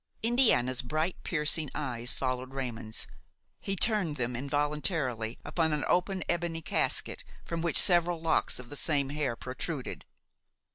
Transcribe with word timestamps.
Indiana's 0.23 0.81
bright 0.81 1.15
piercing 1.23 1.69
eyes 1.75 2.11
followed 2.11 2.55
Raymon's. 2.55 3.05
He 3.59 3.75
turned 3.75 4.15
them 4.15 4.35
involuntarily 4.35 5.37
upon 5.45 5.73
an 5.73 5.85
open 5.87 6.23
ebony 6.27 6.63
casket 6.63 7.23
from 7.45 7.61
which 7.61 7.77
several 7.77 8.19
locks 8.19 8.57
of 8.57 8.71
the 8.71 8.75
same 8.75 9.09
hair 9.09 9.35
protruded. 9.35 10.05